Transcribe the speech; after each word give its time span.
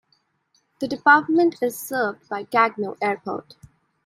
The 0.79 0.87
department 0.87 1.61
is 1.61 1.77
served 1.77 2.27
by 2.27 2.45
Gagnoa 2.45 2.97
Airport. 3.03 3.53